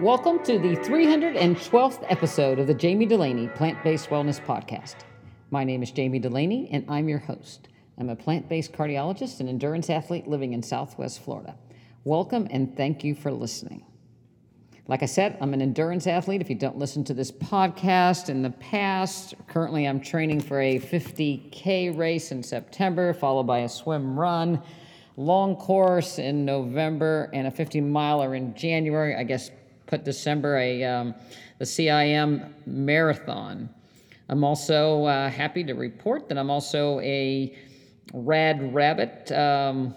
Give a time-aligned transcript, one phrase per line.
[0.00, 4.94] Welcome to the 312th episode of the Jamie Delaney Plant Based Wellness Podcast.
[5.50, 7.68] My name is Jamie Delaney, and I'm your host.
[7.98, 11.54] I'm a plant based cardiologist and endurance athlete living in Southwest Florida.
[12.04, 13.84] Welcome and thank you for listening.
[14.88, 16.40] Like I said, I'm an endurance athlete.
[16.40, 20.78] If you don't listen to this podcast in the past, currently I'm training for a
[20.78, 24.62] 50K race in September, followed by a swim run,
[25.18, 29.14] long course in November, and a 50 miler in January.
[29.14, 29.50] I guess
[29.90, 31.14] put December a um,
[31.58, 33.68] the CIM marathon.
[34.28, 37.58] I'm also uh, happy to report that I'm also a
[38.14, 39.94] Rad Rabbit um,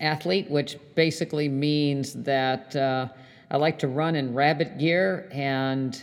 [0.00, 3.08] athlete, which basically means that uh,
[3.50, 6.00] I like to run in rabbit gear and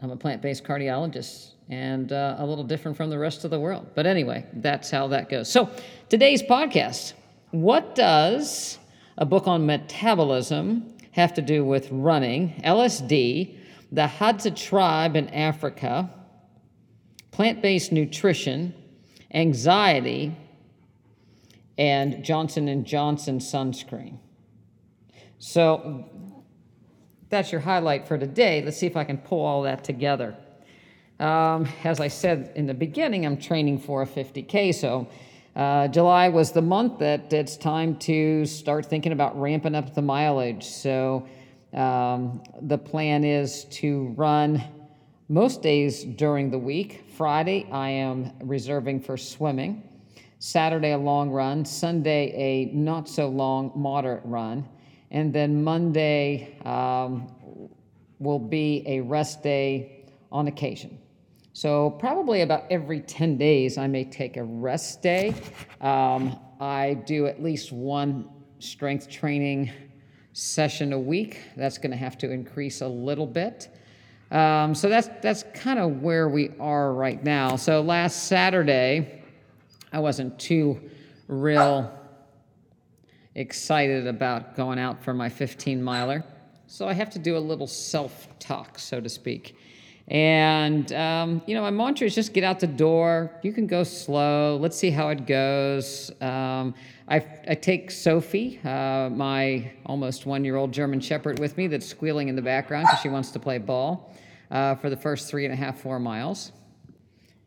[0.00, 3.58] I'm a plant based cardiologist and uh, a little different from the rest of the
[3.58, 3.88] world.
[3.96, 5.50] But anyway, that's how that goes.
[5.50, 5.68] So,
[6.08, 7.14] today's podcast
[7.50, 8.78] what does
[9.18, 13.56] a book on metabolism have to do with running, LSD,
[13.90, 16.10] the Hadza tribe in Africa,
[17.30, 18.74] plant based nutrition,
[19.32, 20.36] anxiety,
[21.78, 24.18] and Johnson and Johnson sunscreen.
[25.38, 26.04] So
[27.28, 28.62] that's your highlight for today.
[28.64, 30.36] Let's see if I can pull all that together.
[31.18, 35.08] Um, as I said in the beginning, I'm training for a 50K, so
[35.56, 40.02] uh, July was the month that it's time to start thinking about ramping up the
[40.02, 40.64] mileage.
[40.64, 41.26] So
[41.72, 44.62] um, the plan is to run
[45.30, 47.06] most days during the week.
[47.16, 49.82] Friday, I am reserving for swimming.
[50.38, 51.64] Saturday, a long run.
[51.64, 54.68] Sunday, a not so long, moderate run.
[55.10, 57.32] And then Monday um,
[58.18, 60.98] will be a rest day on occasion.
[61.56, 65.32] So, probably about every 10 days, I may take a rest day.
[65.80, 68.28] Um, I do at least one
[68.58, 69.70] strength training
[70.34, 71.38] session a week.
[71.56, 73.74] That's going to have to increase a little bit.
[74.30, 77.56] Um, so, that's, that's kind of where we are right now.
[77.56, 79.22] So, last Saturday,
[79.94, 80.78] I wasn't too
[81.26, 81.90] real
[83.34, 86.22] excited about going out for my 15 miler.
[86.66, 89.56] So, I have to do a little self talk, so to speak.
[90.08, 93.32] And, um, you know, my mantra is just get out the door.
[93.42, 94.56] You can go slow.
[94.56, 96.12] Let's see how it goes.
[96.20, 96.74] Um,
[97.08, 101.86] I, I, take Sophie, uh, my almost one year old German Shepherd, with me that's
[101.86, 104.14] squealing in the background because she wants to play ball
[104.50, 106.52] uh, for the first three and a half, four miles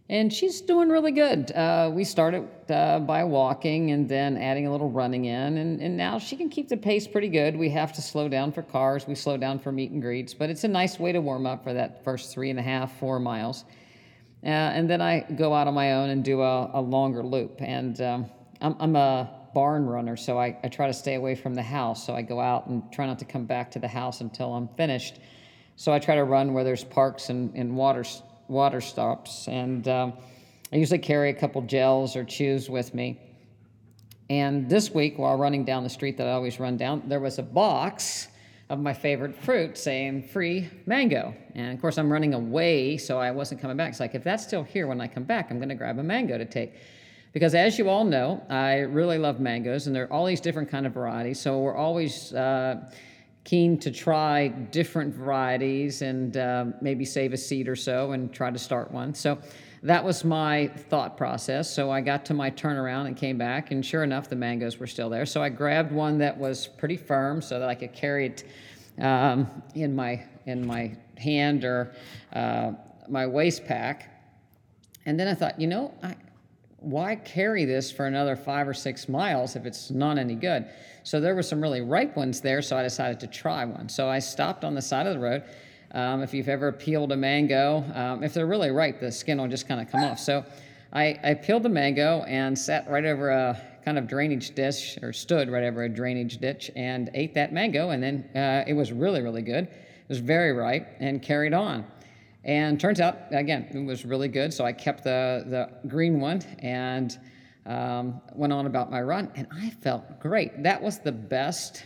[0.09, 1.51] and she's doing really good.
[1.51, 5.95] Uh, we started uh, by walking and then adding a little running in, and, and
[5.95, 7.55] now she can keep the pace pretty good.
[7.55, 10.49] We have to slow down for cars, we slow down for meet and greets, but
[10.49, 13.19] it's a nice way to warm up for that first three and a half, four
[13.19, 13.65] miles.
[14.43, 17.61] Uh, and then I go out on my own and do a, a longer loop.
[17.61, 18.25] And um,
[18.61, 22.05] I'm, I'm, a barn runner, so I, I try to stay away from the house.
[22.05, 24.69] So I go out and try not to come back to the house until I'm
[24.69, 25.19] finished.
[25.75, 28.03] So I try to run where there's parks and, and water
[28.49, 29.47] water stops.
[29.47, 30.13] And um,
[30.71, 33.19] I usually carry a couple gels or chews with me.
[34.29, 37.39] And this week, while running down the street that I always run down, there was
[37.39, 38.27] a box
[38.69, 41.33] of my favorite fruit saying free mango.
[41.55, 43.89] And of course, I'm running away, so I wasn't coming back.
[43.89, 46.03] It's like, if that's still here when I come back, I'm going to grab a
[46.03, 46.73] mango to take.
[47.33, 50.69] Because as you all know, I really love mangoes, and there are all these different
[50.69, 51.39] kind of varieties.
[51.39, 52.91] So we're always uh,
[53.43, 58.51] keen to try different varieties and uh, maybe save a seed or so and try
[58.51, 59.13] to start one.
[59.13, 59.39] So
[59.83, 61.73] that was my thought process.
[61.73, 64.87] So I got to my turnaround and came back, and sure enough, the mangoes were
[64.87, 65.25] still there.
[65.25, 68.43] So I grabbed one that was pretty firm so that I could carry it
[69.01, 71.93] um, in my in my hand or
[72.33, 72.71] uh,
[73.07, 74.09] my waist pack.
[75.05, 76.15] And then I thought, you know, I,
[76.81, 80.65] why carry this for another five or six miles if it's not any good?
[81.03, 83.89] So there were some really ripe ones there, so I decided to try one.
[83.89, 85.43] So I stopped on the side of the road.
[85.91, 89.47] Um, if you've ever peeled a mango, um, if they're really ripe, the skin will
[89.47, 90.19] just kind of come off.
[90.19, 90.45] So
[90.93, 95.13] I, I peeled the mango and sat right over a kind of drainage dish, or
[95.13, 97.89] stood right over a drainage ditch, and ate that mango.
[97.89, 99.65] And then uh, it was really, really good.
[99.65, 101.85] It was very ripe and carried on.
[102.43, 104.53] And turns out, again, it was really good.
[104.53, 107.17] So I kept the, the green one and
[107.65, 110.63] um, went on about my run, and I felt great.
[110.63, 111.85] That was the best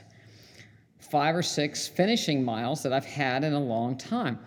[1.00, 4.40] five or six finishing miles that I've had in a long time.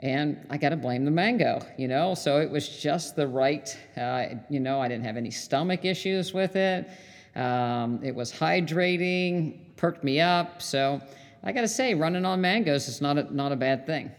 [0.00, 2.14] And I got to blame the mango, you know.
[2.14, 6.32] So it was just the right, uh, you know, I didn't have any stomach issues
[6.32, 6.88] with it.
[7.36, 10.60] Um, it was hydrating, perked me up.
[10.60, 11.00] So
[11.44, 14.10] I got to say, running on mangoes is not a, not a bad thing.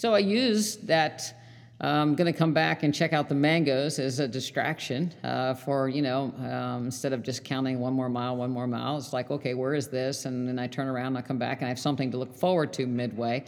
[0.00, 1.34] So I used that
[1.78, 5.90] I'm going to come back and check out the mangoes as a distraction uh, for,
[5.90, 8.96] you know, um, instead of just counting one more mile, one more mile.
[8.96, 10.24] It's like, okay, where is this?
[10.24, 12.34] And then I turn around and I come back and I have something to look
[12.34, 13.44] forward to midway.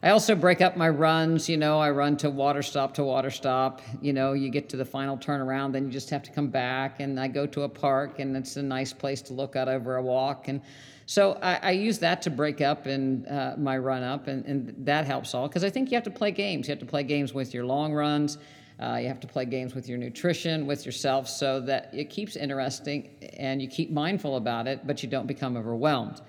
[0.00, 1.48] I also break up my runs.
[1.48, 3.82] You know, I run to water stop to water stop.
[4.00, 7.00] You know, you get to the final turnaround, then you just have to come back.
[7.00, 9.96] And I go to a park, and it's a nice place to look out over
[9.96, 10.46] a walk.
[10.46, 10.60] And
[11.06, 14.74] so I, I use that to break up in uh, my run up, and, and
[14.86, 16.68] that helps all because I think you have to play games.
[16.68, 18.38] You have to play games with your long runs.
[18.80, 22.36] Uh, you have to play games with your nutrition, with yourself, so that it keeps
[22.36, 26.20] interesting and you keep mindful about it, but you don't become overwhelmed.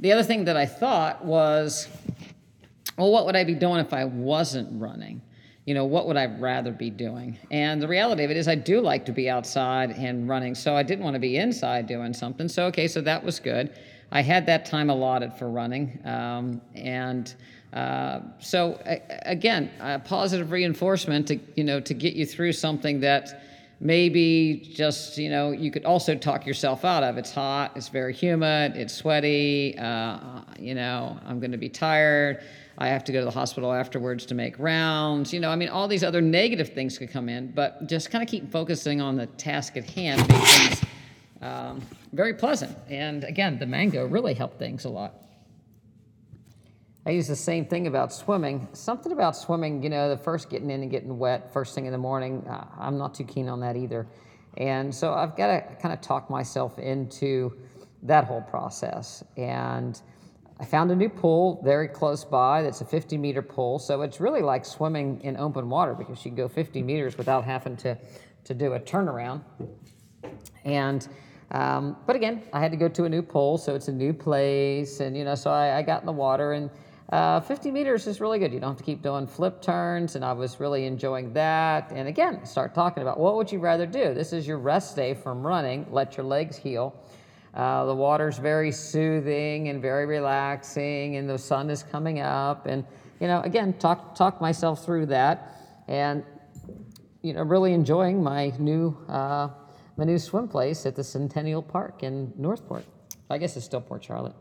[0.00, 1.88] The other thing that I thought was
[3.02, 5.20] well, what would I be doing if I wasn't running?
[5.64, 7.36] You know, what would I rather be doing?
[7.50, 10.76] And the reality of it is, I do like to be outside and running, so
[10.76, 12.48] I didn't want to be inside doing something.
[12.48, 13.76] So, okay, so that was good.
[14.12, 15.98] I had that time allotted for running.
[16.04, 17.34] Um, and
[17.72, 18.80] uh, so,
[19.26, 23.42] again, a positive reinforcement to, you know, to get you through something that
[23.80, 28.12] maybe just you know you could also talk yourself out of it's hot it's very
[28.12, 32.44] humid it's sweaty uh, you know i'm going to be tired
[32.78, 35.32] I have to go to the hospital afterwards to make rounds.
[35.32, 38.22] You know, I mean, all these other negative things could come in, but just kind
[38.22, 40.20] of keep focusing on the task at hand
[41.42, 41.82] um,
[42.12, 42.76] very pleasant.
[42.88, 45.14] And again, the mango really helped things a lot.
[47.04, 48.68] I use the same thing about swimming.
[48.74, 51.92] Something about swimming, you know, the first getting in and getting wet first thing in
[51.92, 54.06] the morning, uh, I'm not too keen on that either.
[54.56, 57.58] And so I've got to kind of talk myself into
[58.04, 59.24] that whole process.
[59.36, 60.00] And
[60.62, 63.80] I found a new pool very close by that's a 50 meter pool.
[63.80, 67.42] So it's really like swimming in open water because you can go 50 meters without
[67.44, 67.98] having to,
[68.44, 69.42] to do a turnaround.
[70.64, 71.08] And
[71.50, 74.12] um, but again, I had to go to a new pool, so it's a new
[74.12, 76.70] place, and you know, so I, I got in the water, and
[77.10, 78.54] uh, 50 meters is really good.
[78.54, 81.90] You don't have to keep doing flip turns, and I was really enjoying that.
[81.90, 84.14] And again, start talking about what would you rather do?
[84.14, 85.86] This is your rest day from running.
[85.90, 86.94] Let your legs heal.
[87.54, 92.66] Uh, the water's very soothing and very relaxing, and the sun is coming up.
[92.66, 92.84] And
[93.20, 95.56] you know, again, talk talk myself through that,
[95.88, 96.24] and
[97.22, 99.48] you know, really enjoying my new uh,
[99.96, 102.84] my new swim place at the Centennial Park in North Port.
[103.28, 104.34] I guess it's still Port Charlotte.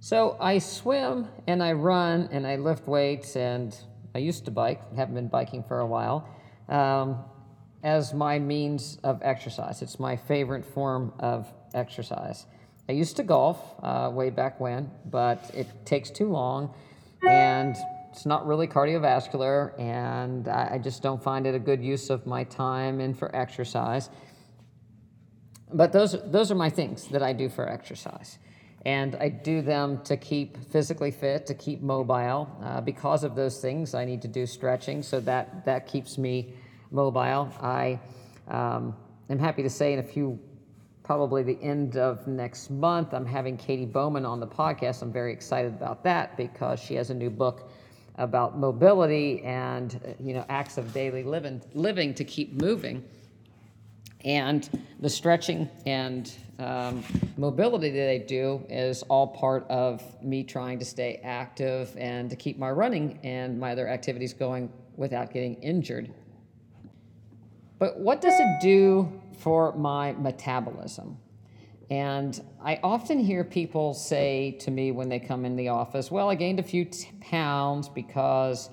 [0.00, 3.76] So I swim and I run and I lift weights and
[4.14, 4.80] I used to bike.
[4.96, 6.28] Haven't been biking for a while.
[6.68, 7.24] Um,
[7.82, 9.82] as my means of exercise.
[9.82, 12.46] It's my favorite form of exercise.
[12.88, 16.74] I used to golf uh, way back when, but it takes too long
[17.28, 17.76] and
[18.12, 22.26] it's not really cardiovascular, and I, I just don't find it a good use of
[22.26, 24.10] my time and for exercise.
[25.72, 28.38] But those, those are my things that I do for exercise.
[28.84, 32.50] And I do them to keep physically fit, to keep mobile.
[32.62, 36.52] Uh, because of those things, I need to do stretching, so that, that keeps me
[36.92, 37.52] mobile.
[37.60, 37.98] I
[38.48, 38.94] um,
[39.30, 40.38] am happy to say in a few
[41.02, 43.12] probably the end of next month.
[43.12, 45.02] I'm having Katy Bowman on the podcast.
[45.02, 47.70] I'm very excited about that because she has a new book
[48.16, 53.04] about mobility and you know acts of daily living, living to keep moving.
[54.24, 54.68] And
[55.00, 57.02] the stretching and um,
[57.36, 62.36] mobility that I do is all part of me trying to stay active and to
[62.36, 66.12] keep my running and my other activities going without getting injured.
[67.82, 71.18] But what does it do for my metabolism?
[71.90, 76.30] And I often hear people say to me when they come in the office, Well,
[76.30, 78.70] I gained a few t- pounds because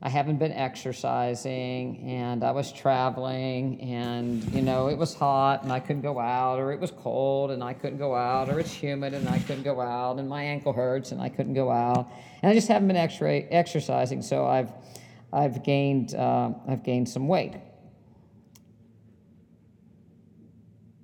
[0.00, 5.72] I haven't been exercising and I was traveling and, you know, it was hot and
[5.72, 8.72] I couldn't go out, or it was cold and I couldn't go out, or it's
[8.72, 12.12] humid and I couldn't go out, and my ankle hurts and I couldn't go out.
[12.42, 14.70] And I just haven't been exercising, so I've,
[15.32, 17.54] I've, gained, uh, I've gained some weight.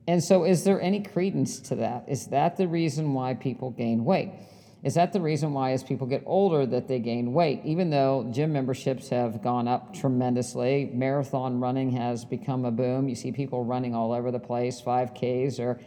[0.08, 2.04] And so, is there any credence to that?
[2.08, 4.32] Is that the reason why people gain weight?
[4.82, 7.60] Is that the reason why, as people get older, that they gain weight?
[7.62, 13.06] Even though gym memberships have gone up tremendously, marathon running has become a boom.
[13.06, 14.80] You see people running all over the place.
[14.80, 15.78] 5Ks are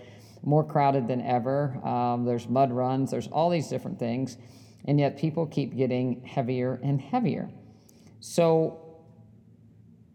[0.43, 1.75] more crowded than ever.
[1.83, 3.09] Um, there's mud runs.
[3.09, 4.37] There's all these different things,
[4.85, 7.49] and yet people keep getting heavier and heavier.
[8.19, 8.80] So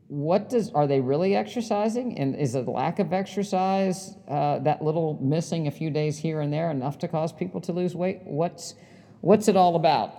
[0.08, 2.18] what does are they really exercising?
[2.18, 6.52] And is a lack of exercise uh, that little missing a few days here and
[6.52, 8.20] there enough to cause people to lose weight?
[8.24, 8.74] What's
[9.20, 10.12] what's it all about?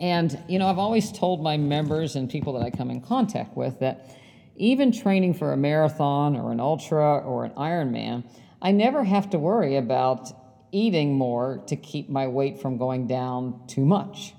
[0.00, 3.56] And you know i've always told my members and people that i come in contact
[3.56, 4.10] with that
[4.56, 8.24] even training for a marathon or an ultra or an ironman
[8.60, 10.32] i never have to worry about
[10.74, 14.34] eating more to keep my weight from going down too much.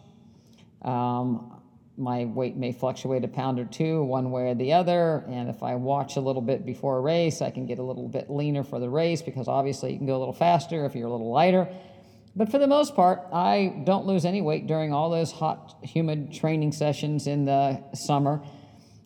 [0.82, 1.55] Um,
[1.98, 5.24] my weight may fluctuate a pound or two one way or the other.
[5.28, 8.08] And if I watch a little bit before a race, I can get a little
[8.08, 11.08] bit leaner for the race because obviously you can go a little faster if you're
[11.08, 11.68] a little lighter.
[12.36, 16.34] But for the most part, I don't lose any weight during all those hot, humid
[16.34, 18.44] training sessions in the summer.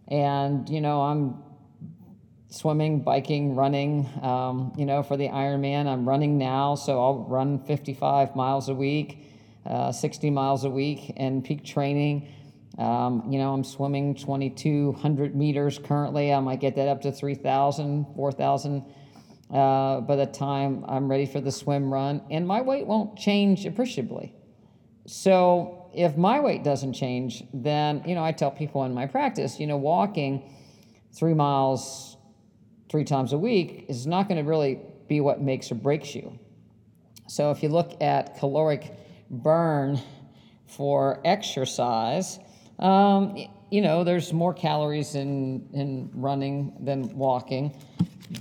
[0.08, 1.44] And, you know, I'm
[2.50, 4.10] swimming, biking, running.
[4.24, 8.74] Um, you know, for the Ironman, I'm running now, so I'll run 55 miles a
[8.74, 9.24] week,
[9.66, 12.28] uh, 60 miles a week, and peak training.
[12.80, 16.34] Um, you know, I'm swimming 2,200 meters currently.
[16.34, 18.86] I might get that up to 3,000, 4,000
[19.52, 23.66] uh, by the time I'm ready for the swim run, and my weight won't change
[23.66, 24.34] appreciably.
[25.08, 29.60] So if my weight doesn't change, then you know I tell people in my practice,
[29.60, 30.54] you know, walking
[31.12, 32.16] three miles
[32.90, 36.40] three times a week is not going to really be what makes or breaks you.
[37.28, 38.92] So if you look at caloric
[39.30, 40.00] burn
[40.68, 42.40] for exercise,
[42.80, 43.36] um,
[43.70, 47.76] you know, there's more calories in, in running than walking.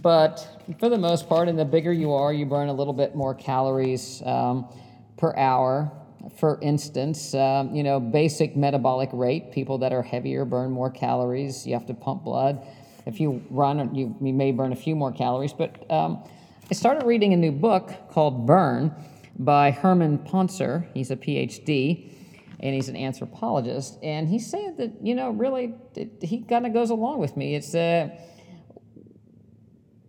[0.02, 3.14] But for the most part, and the bigger you are, you burn a little bit
[3.14, 4.68] more calories um,
[5.16, 5.90] per hour.
[6.36, 11.66] For instance, um, you know, basic metabolic rate, people that are heavier burn more calories.
[11.66, 12.66] You have to pump blood.
[13.06, 15.54] If you run, you, you may burn a few more calories.
[15.54, 16.22] But um,
[16.70, 18.94] I started reading a new book called Burn
[19.38, 20.86] by Herman Pontzer.
[20.92, 22.12] He's a PhD
[22.60, 23.98] and he's an anthropologist.
[24.02, 27.54] And he's saying that, you know, really, it, he kind of goes along with me.
[27.54, 28.08] It's, uh,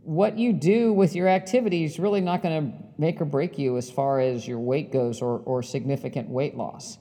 [0.10, 3.78] what you do with your activity is really not going to make or break you
[3.78, 6.98] as far as your weight goes or, or significant weight loss.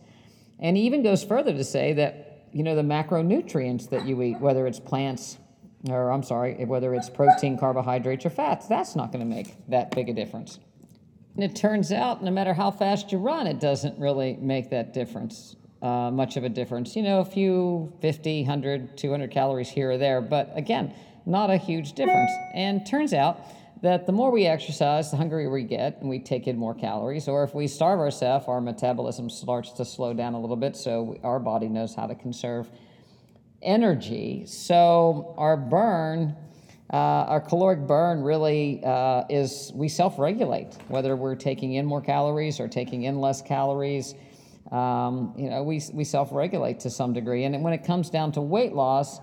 [0.59, 4.39] And he even goes further to say that, you know, the macronutrients that you eat,
[4.41, 5.39] whether it's plants,
[5.89, 9.91] or I'm sorry, whether it's protein, carbohydrates, or fats, that's not going to make that
[9.93, 10.59] big a difference.
[11.39, 14.93] And it turns out, no matter how fast you run, it doesn't really make that
[14.93, 16.97] difference, uh, much of a difference.
[16.97, 20.21] You know, a few 50, 100, 200 calories here or there.
[20.21, 20.93] But again,
[21.27, 22.33] not a huge difference.
[22.55, 23.39] And turns out
[23.83, 27.29] that the more we exercise, the hungrier we get, and we take in more calories.
[27.29, 31.21] Or if we starve ourselves, our metabolism starts to slow down a little bit, so
[31.23, 32.69] our body knows how to conserve
[33.63, 34.45] energy.
[34.45, 36.35] So our burn,
[36.91, 42.01] uh, our caloric burn really uh, is we self regulate, whether we're taking in more
[42.01, 44.15] calories or taking in less calories.
[44.73, 47.45] Um, you know, we, we self regulate to some degree.
[47.45, 49.21] And when it comes down to weight loss,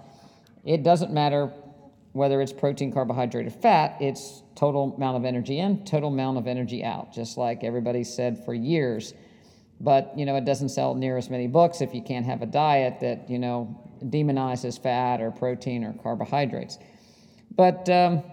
[0.63, 1.51] it doesn't matter
[2.15, 6.47] whether it's protein, carbohydrate, or fat, it's total amount of energy in, total amount of
[6.47, 9.13] energy out, just like everybody said for years.
[9.81, 12.45] But, you know, it doesn't sell near as many books if you can't have a
[12.45, 16.79] diet that, you know, demonizes fat or protein or carbohydrates.
[17.55, 18.23] But um,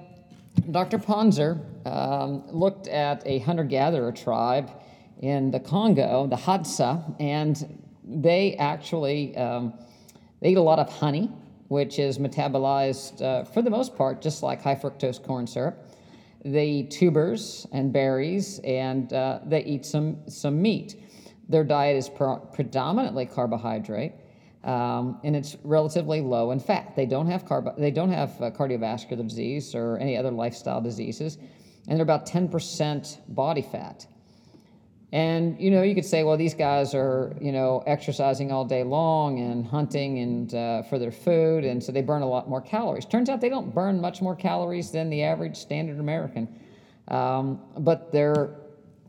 [0.71, 0.99] Dr.
[0.99, 4.71] Pontzer um, looked at a hunter gatherer tribe
[5.21, 9.75] in the Congo, the Hadza, and they actually um,
[10.41, 11.31] they eat a lot of honey
[11.73, 15.89] which is metabolized uh, for the most part just like high fructose corn syrup.
[16.45, 20.97] They eat tubers and berries, and uh, they eat some, some meat.
[21.49, 24.13] Their diet is predominantly carbohydrate,
[24.65, 26.95] um, and it's relatively low in fat.
[26.95, 31.39] They don't have carb- they don't have uh, cardiovascular disease or any other lifestyle diseases,
[31.89, 34.07] and they're about 10% body fat.
[35.13, 38.85] And you know, you could say, well, these guys are you know exercising all day
[38.85, 42.61] long and hunting and uh, for their food, and so they burn a lot more
[42.61, 43.05] calories.
[43.05, 46.49] Turns out they don't burn much more calories than the average standard American,
[47.09, 48.55] um, but their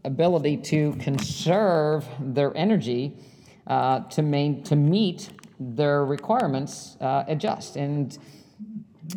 [0.03, 3.17] ability to conserve their energy
[3.67, 5.29] uh, to main to meet
[5.59, 7.75] their requirements uh, adjust.
[7.75, 8.17] And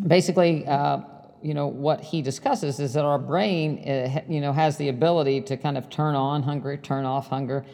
[0.06, 1.00] basically uh,
[1.42, 5.40] you know what he discusses is that our brain uh, you know has the ability
[5.42, 7.64] to kind of turn on hunger turn off hunger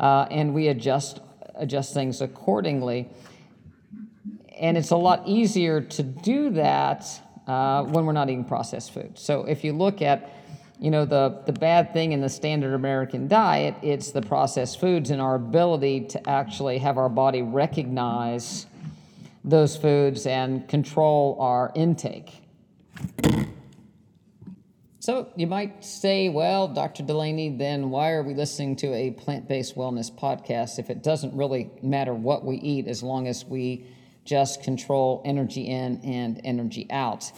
[0.00, 1.20] uh, and we adjust
[1.54, 3.08] adjust things accordingly.
[4.58, 7.06] And it's a lot easier to do that
[7.46, 9.18] uh, when we're not eating processed food.
[9.18, 10.30] So if you look at
[10.82, 15.10] you know the, the bad thing in the standard american diet it's the processed foods
[15.10, 18.66] and our ability to actually have our body recognize
[19.44, 22.42] those foods and control our intake
[25.02, 27.02] so you might say, well, Dr.
[27.02, 31.36] Delaney, then why are we listening to a plant based wellness podcast if it doesn't
[31.36, 33.84] really matter what we eat as long as we
[34.24, 37.32] just control energy in and energy out?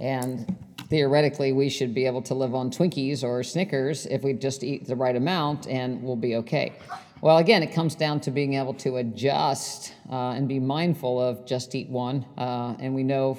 [0.00, 0.56] And
[0.88, 4.86] theoretically, we should be able to live on Twinkies or Snickers if we just eat
[4.86, 6.72] the right amount and we'll be okay.
[7.22, 11.46] Well, again, it comes down to being able to adjust uh, and be mindful of
[11.46, 12.26] just eat one.
[12.36, 13.38] Uh, and we know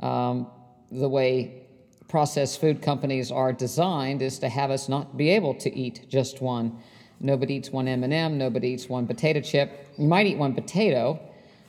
[0.00, 0.46] um,
[0.92, 1.62] the way
[2.06, 6.40] processed food companies are designed is to have us not be able to eat just
[6.40, 6.78] one.
[7.18, 9.88] Nobody eats one M&M, nobody eats one potato chip.
[9.96, 11.18] You might eat one potato,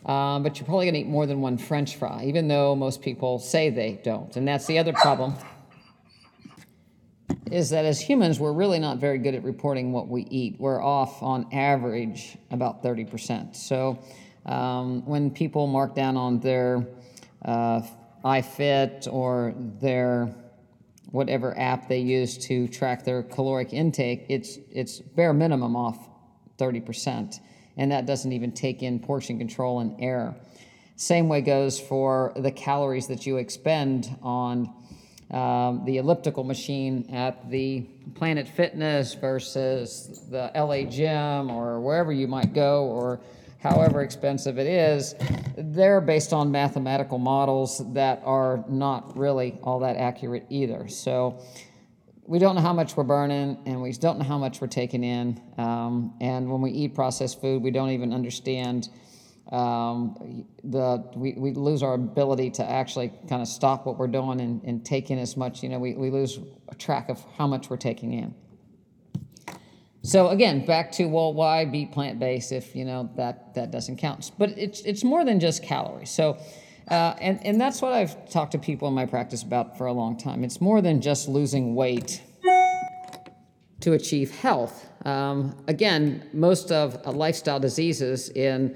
[0.06, 3.02] Um, but you're probably going to eat more than one French fry, even though most
[3.02, 4.36] people say they don't.
[4.36, 5.36] And that's the other problem
[7.52, 10.56] is that as humans, we're really not very good at reporting what we eat.
[10.60, 13.56] We're off on average about 30%.
[13.56, 14.00] So
[14.46, 16.88] um, when people mark down on their
[17.44, 17.82] uh,
[18.24, 20.34] iFit or their
[21.12, 26.10] whatever app they use to track their caloric intake, it's, it's bare minimum off
[26.58, 27.40] 30%.
[27.78, 30.36] And that doesn't even take in portion control and error.
[30.96, 34.74] Same way goes for the calories that you expend on
[35.32, 37.82] um, the elliptical machine at the
[38.14, 43.20] Planet Fitness versus the LA Gym or wherever you might go or
[43.60, 45.16] however expensive it is,
[45.58, 50.88] they're based on mathematical models that are not really all that accurate either.
[50.88, 51.42] So
[52.28, 55.04] we don't know how much we're burning and we don't know how much we're taking
[55.04, 55.42] in.
[55.58, 58.90] Um, and when we eat processed food, we don't even understand
[59.52, 64.42] um, the we, we lose our ability to actually kind of stop what we're doing
[64.42, 66.40] and, and take in as much you know we, we lose
[66.80, 68.34] track of how much we're taking in
[70.02, 74.32] so again back to well why be plant-based if you know that that doesn't count
[74.40, 76.38] but it's it's more than just calories so
[76.90, 79.94] uh, and, and that's what I've talked to people in my practice about for a
[79.94, 80.44] long time.
[80.44, 82.22] It's more than just losing weight
[83.82, 84.88] to achieve health.
[85.06, 88.76] Um, again, most of uh, lifestyle diseases in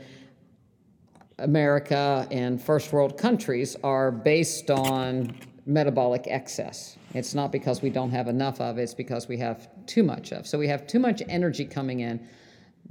[1.37, 5.35] America and first world countries are based on
[5.65, 6.97] metabolic excess.
[7.13, 10.31] It's not because we don't have enough of, it, it's because we have too much
[10.31, 10.47] of.
[10.47, 12.27] So we have too much energy coming in,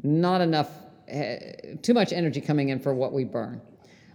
[0.03, 0.71] not enough,
[1.13, 1.37] uh,
[1.83, 3.61] too much energy coming in for what we burn.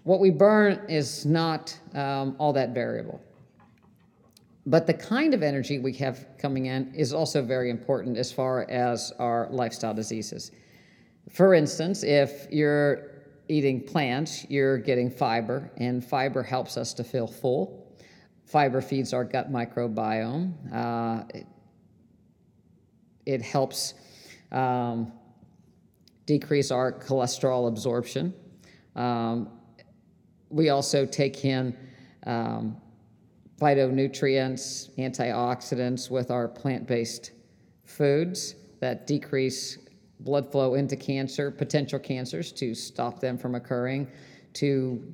[0.03, 3.21] What we burn is not um, all that variable.
[4.65, 8.69] But the kind of energy we have coming in is also very important as far
[8.69, 10.51] as our lifestyle diseases.
[11.29, 13.11] For instance, if you're
[13.49, 17.93] eating plants, you're getting fiber, and fiber helps us to feel full.
[18.45, 20.53] Fiber feeds our gut microbiome.
[20.73, 21.47] Uh, it,
[23.25, 23.93] it, helps
[24.51, 25.11] um,
[26.25, 28.33] decrease our cholesterol absorption.
[28.95, 29.49] Um,
[30.53, 31.75] we also take in
[32.27, 32.77] um,
[33.59, 37.31] phytonutrients, antioxidants with our plant based
[37.83, 39.79] foods that decrease
[40.19, 44.07] blood flow into cancer, potential cancers, to stop them from occurring,
[44.53, 45.13] to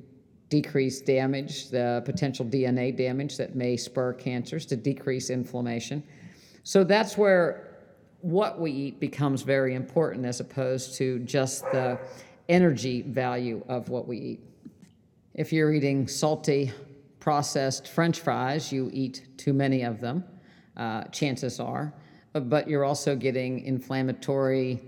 [0.50, 6.02] decrease damage, the potential DNA damage that may spur cancers, to decrease inflammation.
[6.64, 7.78] So that's where
[8.20, 11.98] what we eat becomes very important as opposed to just the
[12.48, 14.49] energy value of what we eat.
[15.34, 16.72] If you're eating salty,
[17.20, 20.24] processed french fries, you eat too many of them,
[20.76, 21.94] uh, chances are,
[22.32, 24.80] but you're also getting inflammatory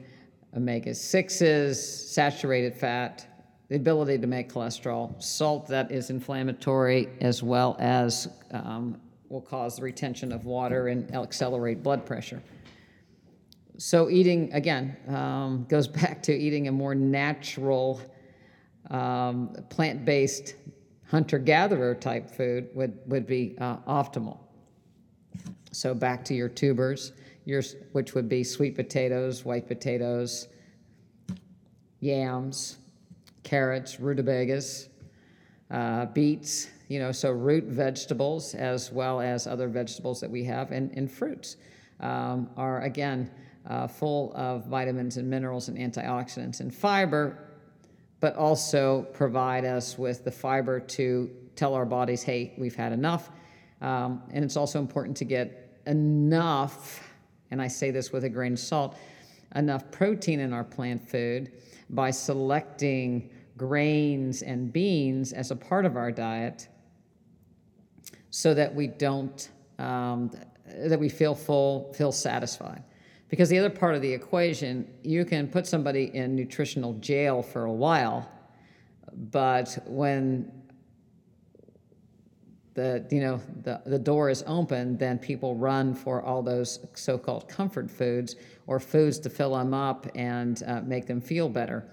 [0.56, 3.26] omega 6s, saturated fat,
[3.68, 9.76] the ability to make cholesterol, salt that is inflammatory, as well as um, will cause
[9.76, 12.42] the retention of water and accelerate blood pressure.
[13.78, 18.00] So, eating, again, um, goes back to eating a more natural,
[18.90, 20.54] um, plant based
[21.08, 24.38] hunter gatherer type food would, would be uh, optimal.
[25.72, 27.12] So, back to your tubers
[27.44, 30.48] yours, which would be sweet potatoes, white potatoes,
[32.00, 32.78] yams,
[33.42, 34.88] carrots, rutabagas,
[35.70, 40.70] uh, beets, you know, so root vegetables as well as other vegetables that we have,
[40.70, 41.56] and, and fruits
[42.00, 43.30] um, are again
[43.66, 47.38] uh, full of vitamins and minerals and antioxidants and fiber,
[48.22, 53.28] but also provide us with the fiber to tell our bodies, hey, we've had enough.
[53.82, 57.12] Um, and it's also important to get enough
[57.52, 58.96] and I say this with a grain of salt,
[59.54, 61.52] enough protein in our plant food
[61.90, 66.66] by selecting grains and beans as a part of our diet
[68.30, 70.30] so that we don't, um,
[70.66, 72.82] that we feel full, feel satisfied.
[73.32, 77.64] Because the other part of the equation, you can put somebody in nutritional jail for
[77.64, 78.30] a while,
[79.10, 80.52] but when
[82.74, 87.48] the you know the, the door is open then people run for all those so-called
[87.48, 91.86] comfort foods or foods to fill them up and uh, make them feel better.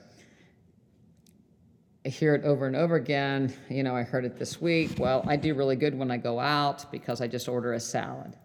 [2.06, 5.24] I hear it over and over again you know i heard it this week well
[5.26, 8.36] i do really good when i go out because i just order a salad.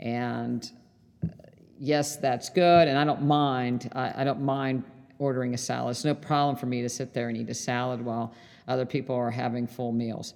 [0.00, 0.70] And
[1.78, 4.84] yes that's good and i don't mind I, I don't mind
[5.18, 8.00] ordering a salad it's no problem for me to sit there and eat a salad
[8.00, 8.34] while
[8.68, 10.34] other people are having full meals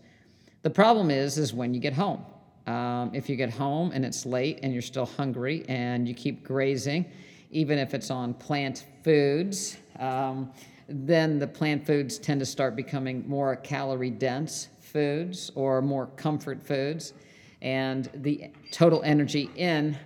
[0.62, 2.24] the problem is, is when you get home.
[2.66, 6.44] Um, if you get home and it's late and you're still hungry and you keep
[6.44, 7.06] grazing,
[7.50, 10.52] even if it's on plant foods, um,
[10.88, 16.62] then the plant foods tend to start becoming more calorie dense foods or more comfort
[16.62, 17.14] foods,
[17.62, 19.96] and the total energy in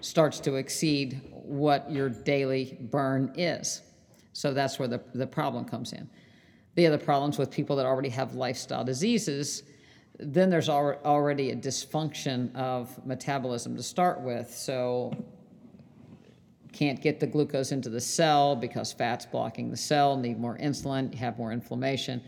[0.00, 3.82] starts to exceed what your daily burn is.
[4.32, 6.08] So that's where the, the problem comes in.
[6.76, 9.64] The other problems with people that already have lifestyle diseases,
[10.18, 14.54] then there's al- already a dysfunction of metabolism to start with.
[14.54, 15.12] So
[16.72, 21.12] can't get the glucose into the cell because fat's blocking the cell, need more insulin,
[21.14, 22.22] have more inflammation.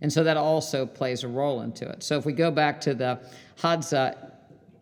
[0.00, 2.02] And so that also plays a role into it.
[2.02, 3.20] So if we go back to the
[3.58, 4.32] Hadza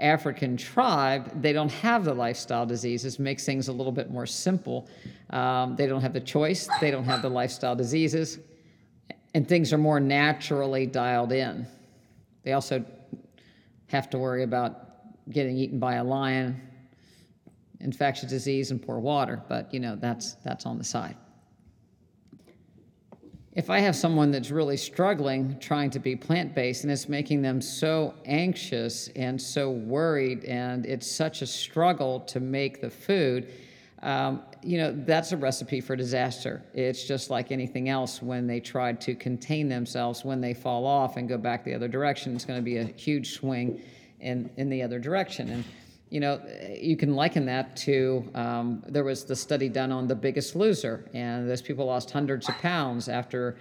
[0.02, 4.88] African tribe, they don't have the lifestyle diseases, makes things a little bit more simple.
[5.30, 8.40] Um, they don't have the choice, they don't have the lifestyle diseases,
[9.34, 11.66] and things are more naturally dialed in.
[12.42, 12.84] They also
[13.86, 16.60] have to worry about getting eaten by a lion,
[17.80, 21.16] infectious disease, and poor water, but you know, that's, that's on the side.
[23.54, 27.42] If I have someone that's really struggling trying to be plant based and it's making
[27.42, 33.52] them so anxious and so worried, and it's such a struggle to make the food,
[34.02, 36.62] um, you know, that's a recipe for disaster.
[36.72, 41.18] It's just like anything else when they try to contain themselves, when they fall off
[41.18, 43.82] and go back the other direction, it's going to be a huge swing
[44.20, 45.50] in, in the other direction.
[45.50, 45.64] And
[46.12, 46.38] you know,
[46.78, 51.08] you can liken that to um, there was the study done on the biggest loser,
[51.14, 53.56] and those people lost hundreds of pounds after,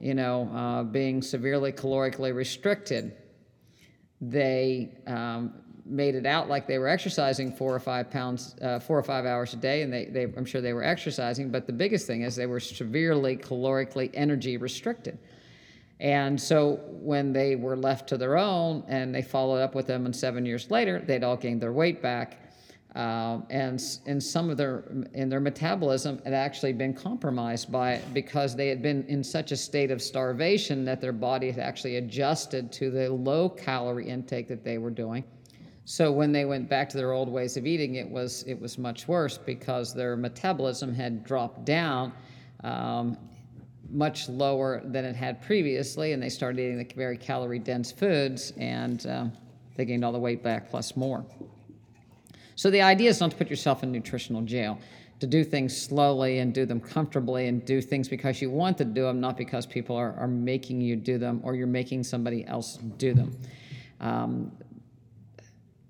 [0.00, 3.16] you know, uh, being severely calorically restricted.
[4.20, 5.54] They um,
[5.86, 9.24] made it out like they were exercising four or five pounds, uh, four or five
[9.24, 12.22] hours a day, and they, they, I'm sure they were exercising, but the biggest thing
[12.22, 15.20] is they were severely calorically energy restricted.
[16.02, 20.04] And so when they were left to their own and they followed up with them,
[20.04, 22.38] and seven years later, they'd all gained their weight back.
[22.96, 24.84] Um, and in some of their
[25.14, 29.50] in their metabolism had actually been compromised by it because they had been in such
[29.50, 34.46] a state of starvation that their body had actually adjusted to the low calorie intake
[34.48, 35.24] that they were doing.
[35.86, 38.76] So when they went back to their old ways of eating, it was it was
[38.76, 42.12] much worse because their metabolism had dropped down
[42.62, 43.16] um,
[43.92, 48.52] much lower than it had previously, and they started eating the very calorie dense foods,
[48.56, 49.32] and um,
[49.76, 51.24] they gained all the weight back plus more.
[52.56, 54.78] So the idea is not to put yourself in nutritional jail,
[55.20, 58.84] to do things slowly and do them comfortably and do things because you want to
[58.84, 62.44] do them, not because people are, are making you do them or you're making somebody
[62.46, 63.36] else do them.
[64.00, 64.52] Um,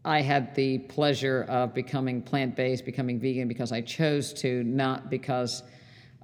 [0.05, 5.09] I had the pleasure of becoming plant based, becoming vegan because I chose to, not
[5.09, 5.62] because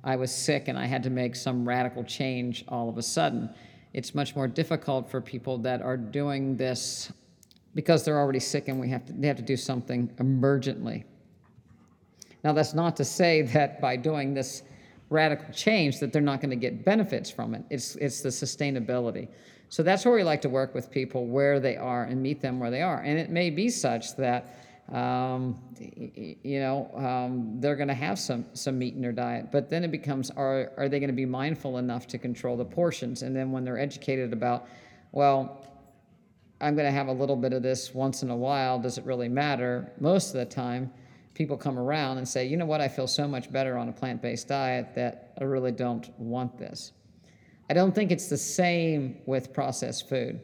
[0.04, 3.50] I was sick and I had to make some radical change all of a sudden.
[3.92, 7.12] It's much more difficult for people that are doing this
[7.74, 11.04] because they're already sick and we have to, they have to do something emergently.
[12.44, 14.62] Now, that's not to say that by doing this
[15.10, 17.64] radical change that they're not going to get benefits from it.
[17.70, 19.28] It's, it's the sustainability.
[19.70, 22.58] So that's where we like to work with people where they are and meet them
[22.58, 23.00] where they are.
[23.00, 28.46] And it may be such that um, you know, um, they're going to have some
[28.54, 29.52] some meat in their diet.
[29.52, 32.64] But then it becomes, are are they going to be mindful enough to control the
[32.64, 33.22] portions?
[33.22, 34.66] And then when they're educated about,
[35.12, 35.64] well,
[36.60, 38.78] I'm going to have a little bit of this once in a while.
[38.78, 39.92] Does it really matter?
[40.00, 40.90] Most of the time,
[41.34, 43.92] people come around and say, you know what, I feel so much better on a
[43.92, 46.92] plant-based diet that I really don't want this.
[47.70, 50.40] I don't think it's the same with processed food.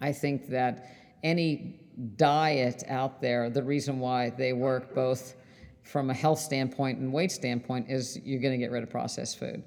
[0.00, 0.86] I think that
[1.22, 1.80] any
[2.16, 5.34] diet out there, the reason why they work both
[5.82, 9.38] from a health standpoint and weight standpoint is you're going to get rid of processed
[9.38, 9.62] food.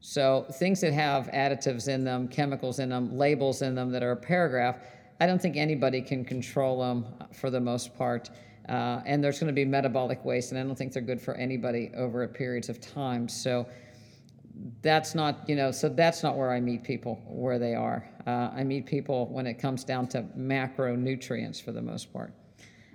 [0.00, 4.12] So things that have additives in them, chemicals in them, labels in them that are
[4.12, 4.78] a paragraph,
[5.20, 8.30] I don't think anybody can control them for the most part.
[8.68, 11.34] Uh, and there's going to be metabolic waste, and I don't think they're good for
[11.34, 13.28] anybody over periods of time.
[13.28, 13.66] So
[14.82, 18.08] that's not, you know, so that's not where I meet people where they are.
[18.26, 22.32] Uh, I meet people when it comes down to macronutrients for the most part.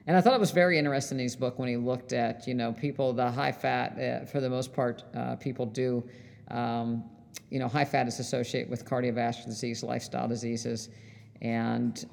[0.05, 2.53] And I thought it was very interesting in his book when he looked at, you
[2.53, 6.03] know, people, the high fat, uh, for the most part, uh, people do,
[6.49, 7.05] um,
[7.49, 10.89] you know, high fat is associated with cardiovascular disease, lifestyle diseases.
[11.41, 12.05] And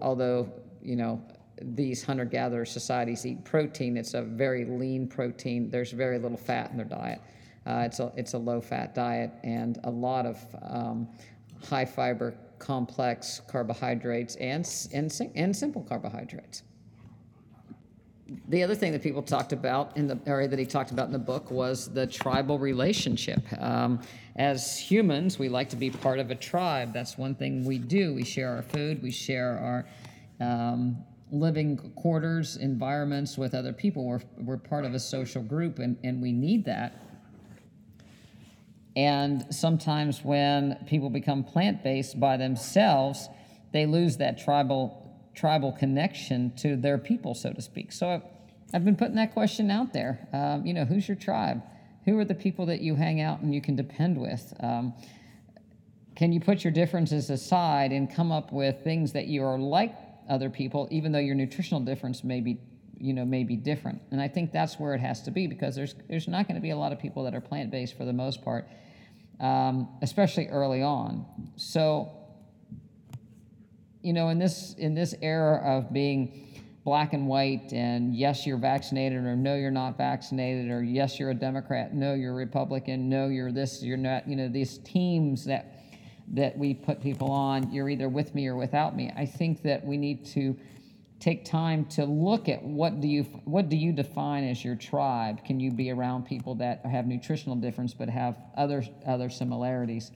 [0.00, 0.50] although,
[0.82, 1.22] you know,
[1.60, 6.70] these hunter gatherer societies eat protein, it's a very lean protein, there's very little fat
[6.70, 7.20] in their diet.
[7.66, 11.08] Uh, it's, a, it's a low fat diet and a lot of um,
[11.68, 16.62] high fiber, complex carbohydrates and, and, and simple carbohydrates.
[18.48, 21.12] The other thing that people talked about in the area that he talked about in
[21.12, 23.40] the book was the tribal relationship.
[23.60, 24.00] Um,
[24.34, 26.92] as humans, we like to be part of a tribe.
[26.92, 28.14] That's one thing we do.
[28.14, 29.86] We share our food, we share
[30.40, 34.04] our um, living quarters, environments with other people.
[34.04, 37.05] We're, we're part of a social group, and, and we need that
[38.96, 43.28] And sometimes when people become plant based by themselves,
[43.72, 45.02] they lose that tribal
[45.34, 47.92] tribal connection to their people, so to speak.
[47.92, 48.22] So I've,
[48.72, 50.26] I've been putting that question out there.
[50.32, 51.62] Um, you know, who's your tribe?
[52.06, 54.54] Who are the people that you hang out and you can depend with?
[54.60, 54.94] Um,
[56.14, 59.94] can you put your differences aside and come up with things that you are like
[60.28, 62.58] other people, even though your nutritional difference may be,
[62.98, 64.00] you know, may be different?
[64.10, 66.62] And I think that's where it has to be because there's there's not going to
[66.62, 68.66] be a lot of people that are plant based for the most part,
[69.40, 71.26] um, especially early on.
[71.56, 72.12] So
[74.02, 76.46] you know, in this in this era of being
[76.86, 81.30] black and white and yes you're vaccinated or no you're not vaccinated or yes you're
[81.30, 85.82] a democrat no you're republican no you're this you're not you know these teams that
[86.28, 89.84] that we put people on you're either with me or without me i think that
[89.84, 90.56] we need to
[91.26, 95.44] take time to look at what do you what do you define as your tribe
[95.44, 100.12] can you be around people that have nutritional difference but have other other similarities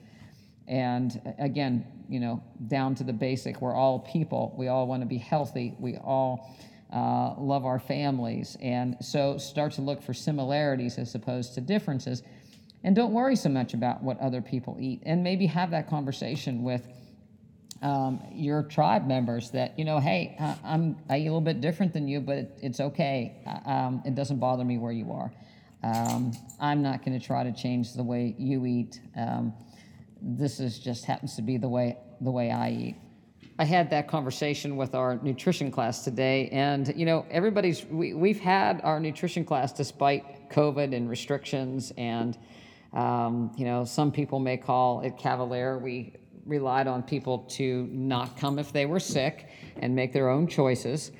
[0.71, 4.55] and again, you know, down to the basic, we're all people.
[4.57, 5.75] We all want to be healthy.
[5.79, 6.55] We all
[6.93, 8.57] uh, love our families.
[8.61, 12.23] And so start to look for similarities as opposed to differences.
[12.83, 15.01] And don't worry so much about what other people eat.
[15.05, 16.87] And maybe have that conversation with
[17.81, 21.93] um, your tribe members that, you know, hey, I'm I eat a little bit different
[21.93, 23.41] than you, but it, it's okay.
[23.65, 25.31] Um, it doesn't bother me where you are.
[25.83, 28.99] Um, I'm not going to try to change the way you eat.
[29.17, 29.53] Um,
[30.21, 32.95] this is just happens to be the way the way I eat.
[33.57, 38.39] I had that conversation with our nutrition class today, and you know, everybody's we, we've
[38.39, 42.37] had our nutrition class despite COVID and restrictions, and
[42.93, 45.79] um, you know, some people may call it cavalier.
[45.79, 46.13] We
[46.45, 51.11] relied on people to not come if they were sick and make their own choices,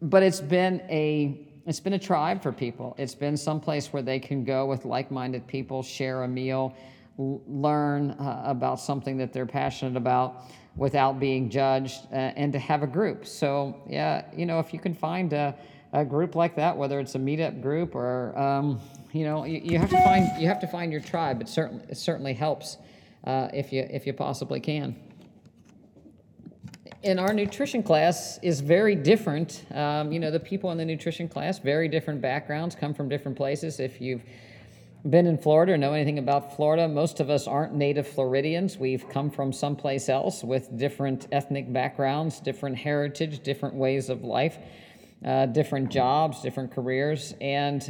[0.00, 2.92] but it's been a it's been a tribe for people.
[2.98, 6.74] It's been some place where they can go with like-minded people, share a meal
[7.18, 10.44] learn uh, about something that they're passionate about
[10.76, 13.26] without being judged uh, and to have a group.
[13.26, 15.54] So, yeah, you know, if you can find a,
[15.92, 18.80] a group like that, whether it's a meetup group or, um,
[19.12, 21.42] you know, you, you, have to find you have to find your tribe.
[21.42, 22.78] It certainly it certainly helps
[23.24, 24.96] uh, if you if you possibly can.
[27.04, 29.64] And our nutrition class is very different.
[29.72, 33.36] Um, you know, the people in the nutrition class, very different backgrounds, come from different
[33.36, 33.80] places.
[33.80, 34.22] If you've
[35.08, 38.78] been in Florida or know anything about Florida, most of us aren't native Floridians.
[38.78, 44.58] We've come from someplace else with different ethnic backgrounds, different heritage, different ways of life,
[45.24, 47.34] uh, different jobs, different careers.
[47.40, 47.82] And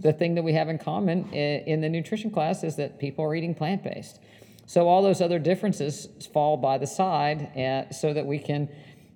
[0.00, 3.34] the thing that we have in common in the nutrition class is that people are
[3.34, 4.20] eating plant based.
[4.66, 8.68] So all those other differences fall by the side uh, so that we can,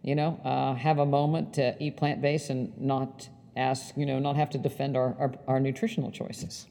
[0.03, 4.19] you know, uh, have a moment to eat plant based and not ask, you know,
[4.19, 6.67] not have to defend our, our, our nutritional choices.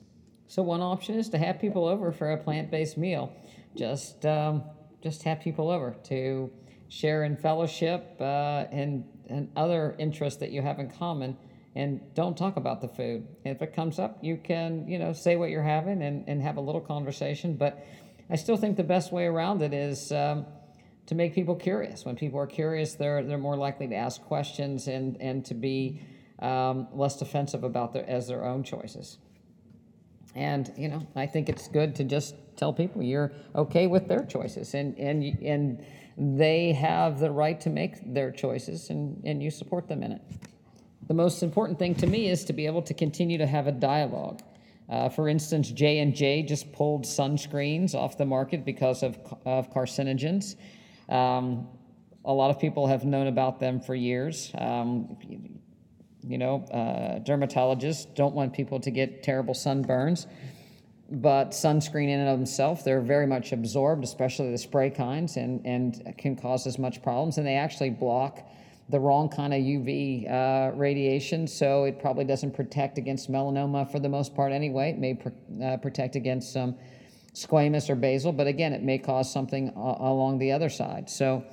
[0.47, 3.31] So one option is to have people over for a plant-based meal.
[3.75, 4.63] Just um,
[5.03, 6.49] just have people over to
[6.87, 11.37] share in fellowship uh, and and other interests that you have in common.
[11.79, 13.25] And don't talk about the food.
[13.45, 16.57] If it comes up, you can you know say what you're having and, and have
[16.57, 17.55] a little conversation.
[17.55, 17.85] But
[18.29, 20.45] I still think the best way around it is um,
[21.05, 22.03] to make people curious.
[22.03, 26.01] When people are curious, they're they're more likely to ask questions and and to be
[26.39, 29.17] um, less defensive about their as their own choices.
[30.35, 34.25] And you know, I think it's good to just tell people you're okay with their
[34.25, 35.85] choices, and and and
[36.17, 40.21] they have the right to make their choices, and and you support them in it.
[41.09, 43.71] The most important thing to me is to be able to continue to have a
[43.71, 44.43] dialogue.
[44.87, 49.73] Uh, for instance, J and J just pulled sunscreens off the market because of of
[49.73, 50.55] carcinogens.
[51.09, 51.67] Um,
[52.25, 54.51] a lot of people have known about them for years.
[54.55, 55.17] Um,
[56.21, 60.27] you know, uh, dermatologists don't want people to get terrible sunburns,
[61.09, 65.65] but sunscreen in and of themselves, they're very much absorbed, especially the spray kinds, and,
[65.65, 67.39] and can cause as much problems.
[67.39, 68.47] And they actually block
[68.89, 73.99] the wrong kind of UV uh, radiation, so it probably doesn't protect against melanoma for
[73.99, 74.89] the most part anyway.
[74.89, 75.29] It may pr-
[75.63, 76.75] uh, protect against some
[77.33, 81.09] squamous or basal, but again, it may cause something a- along the other side.
[81.09, 81.43] So,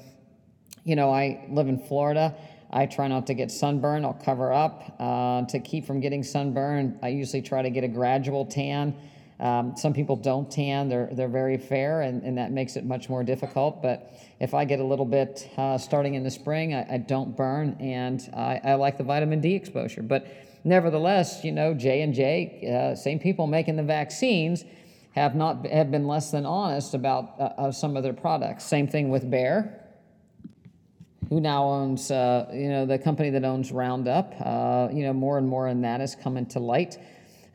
[0.85, 2.35] you know, I live in Florida.
[2.70, 4.05] I try not to get sunburn.
[4.05, 6.99] I'll cover up uh, to keep from getting sunburn.
[7.03, 8.96] I usually try to get a gradual tan.
[9.38, 13.09] Um, some people don't tan; they're they're very fair, and, and that makes it much
[13.09, 13.83] more difficult.
[13.83, 17.37] But if I get a little bit uh, starting in the spring, I, I don't
[17.37, 20.03] burn, and I, I, like the vitamin D exposure.
[20.03, 20.27] But
[20.64, 24.64] nevertheless, you know, J and J, uh, same people making the vaccines,
[25.11, 28.64] have not have been less than honest about uh, some of their products.
[28.64, 29.83] Same thing with Bayer
[31.29, 34.35] who now owns, uh, you know, the company that owns Roundup.
[34.40, 36.99] Uh, you know, more and more in that is coming to light.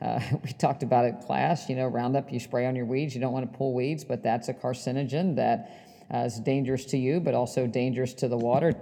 [0.02, 1.68] Uh, we talked about it in class.
[1.68, 3.14] You know, Roundup you spray on your weeds.
[3.14, 5.70] You don't want to pull weeds, but that's a carcinogen that
[6.12, 8.74] uh, is dangerous to you, but also dangerous to the water,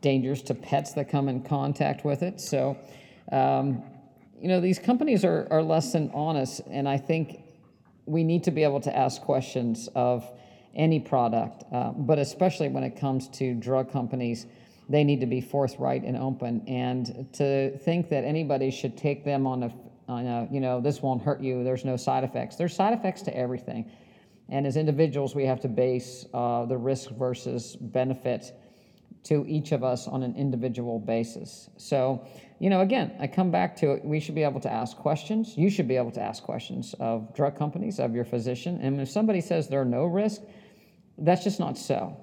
[0.00, 2.40] dangerous to pets that come in contact with it.
[2.40, 2.76] So,
[3.30, 3.82] um,
[4.40, 7.42] you know, these companies are, are less than honest, and I think
[8.06, 10.28] we need to be able to ask questions of
[10.74, 14.46] any product, uh, but especially when it comes to drug companies,
[14.88, 16.62] they need to be forthright and open.
[16.66, 19.72] And to think that anybody should take them on a,
[20.08, 22.56] on a you know, this won't hurt you, there's no side effects.
[22.56, 23.90] There's side effects to everything.
[24.48, 28.52] And as individuals, we have to base uh, the risk versus benefit
[29.24, 31.68] to each of us on an individual basis.
[31.76, 32.26] So,
[32.58, 34.04] you know, again, I come back to it.
[34.04, 35.56] We should be able to ask questions.
[35.56, 38.80] You should be able to ask questions of drug companies, of your physician.
[38.80, 40.40] And if somebody says there are no risk,
[41.18, 42.16] that's just not so.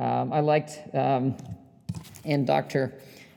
[0.00, 1.36] Um, I liked um,
[2.44, 2.94] Dr.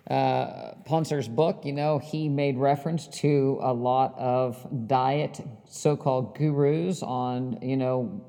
[0.09, 6.35] Uh, Pontzer's book, you know, he made reference to a lot of diet so called
[6.35, 8.25] gurus on, you know,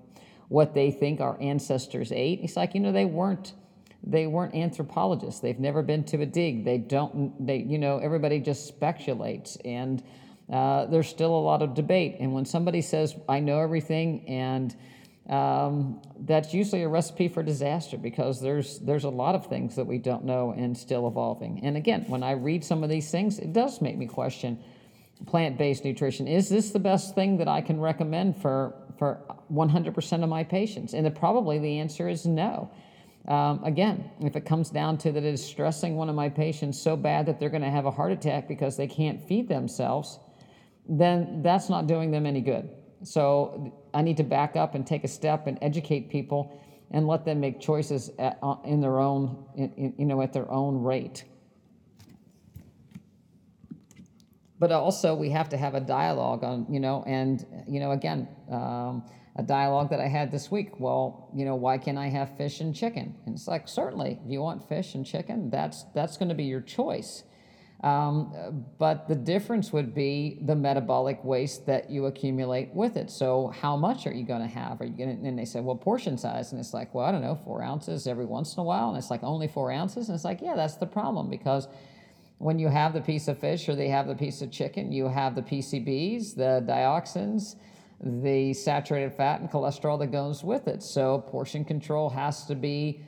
[0.48, 2.40] what they think our ancestors ate.
[2.40, 3.54] He's like, you know, they weren't
[4.04, 5.40] they weren't anthropologists.
[5.40, 6.64] They've never been to a dig.
[6.64, 9.56] They don't, they, you know, everybody just speculates.
[9.64, 10.02] And
[10.52, 12.16] uh, there's still a lot of debate.
[12.18, 14.74] And when somebody says, I know everything, and
[15.28, 19.84] um, that's usually a recipe for disaster because there's, there's a lot of things that
[19.86, 21.60] we don't know and still evolving.
[21.62, 24.62] And again, when I read some of these things, it does make me question
[25.26, 26.26] plant based nutrition.
[26.26, 29.20] Is this the best thing that I can recommend for, for
[29.52, 30.94] 100% of my patients?
[30.94, 32.70] And the, probably the answer is no.
[33.28, 36.80] Um, again, if it comes down to that it is stressing one of my patients
[36.80, 40.18] so bad that they're going to have a heart attack because they can't feed themselves,
[40.88, 42.68] then that's not doing them any good.
[43.04, 46.60] So I need to back up and take a step and educate people
[46.90, 50.50] and let them make choices at, uh, in their own, in, you know, at their
[50.50, 51.24] own rate.
[54.58, 58.28] But also, we have to have a dialogue on, you know, and you know, again.
[58.50, 59.04] Um,
[59.36, 60.78] a dialogue that I had this week.
[60.78, 63.14] Well, you know, why can't I have fish and chicken?
[63.24, 66.44] And it's like, certainly, if you want fish and chicken, that's that's going to be
[66.44, 67.24] your choice.
[67.82, 73.10] Um, but the difference would be the metabolic waste that you accumulate with it.
[73.10, 74.80] So, how much are you going to have?
[74.80, 75.26] Are you going?
[75.26, 78.06] And they said, well, portion size, and it's like, well, I don't know, four ounces
[78.06, 80.54] every once in a while, and it's like only four ounces, and it's like, yeah,
[80.54, 81.66] that's the problem because
[82.38, 85.08] when you have the piece of fish or they have the piece of chicken, you
[85.08, 87.56] have the PCBs, the dioxins
[88.02, 90.82] the saturated fat and cholesterol that goes with it.
[90.82, 93.00] So portion control has to be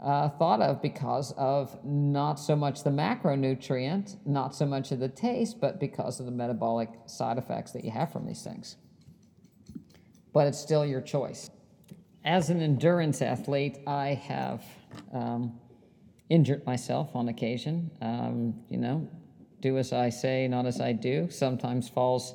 [0.00, 5.08] uh, thought of because of not so much the macronutrient, not so much of the
[5.08, 8.76] taste, but because of the metabolic side effects that you have from these things.
[10.32, 11.50] But it's still your choice.
[12.24, 14.64] As an endurance athlete, I have
[15.12, 15.58] um,
[16.28, 17.90] injured myself on occasion.
[18.00, 19.08] Um, you know,
[19.60, 21.28] do as I say, not as I do.
[21.30, 22.34] Sometimes falls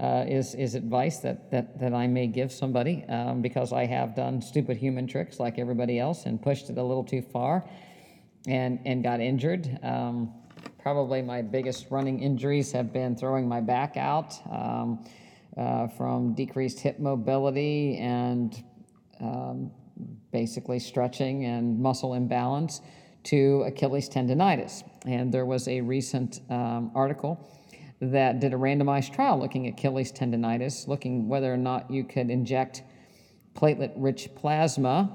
[0.00, 4.16] uh, is, is advice that, that, that I may give somebody um, because I have
[4.16, 7.68] done stupid human tricks like everybody else and pushed it a little too far
[8.48, 9.78] and, and got injured.
[9.82, 10.32] Um,
[10.80, 15.04] probably my biggest running injuries have been throwing my back out um,
[15.56, 18.64] uh, from decreased hip mobility and
[19.20, 19.70] um,
[20.32, 22.80] basically stretching and muscle imbalance
[23.22, 24.82] to Achilles tendonitis.
[25.06, 27.48] And there was a recent um, article
[28.00, 32.30] that did a randomized trial looking at Achilles tendonitis, looking whether or not you could
[32.30, 32.82] inject
[33.54, 35.10] platelet rich plasma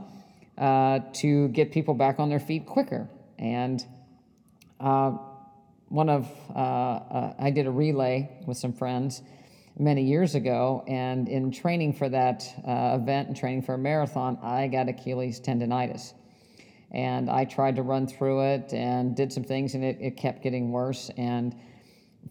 [0.58, 3.10] uh, to get people back on their feet quicker.
[3.38, 3.86] And
[4.80, 5.12] uh,
[5.88, 9.22] one of, uh, uh I did a relay with some friends
[9.78, 14.38] many years ago, and in training for that uh, event and training for a marathon,
[14.44, 16.14] I got Achilles tendonitis.
[16.92, 20.44] And I tried to run through it and did some things, and it, it kept
[20.44, 21.10] getting worse.
[21.18, 21.56] And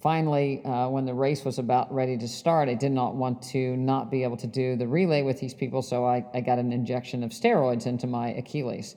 [0.01, 3.77] finally, uh, when the race was about ready to start, I did not want to
[3.77, 6.73] not be able to do the relay with these people, so I, I got an
[6.73, 8.97] injection of steroids into my Achilles,